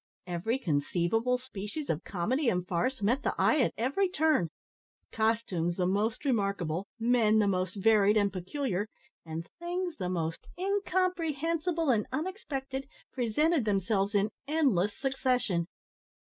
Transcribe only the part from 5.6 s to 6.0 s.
the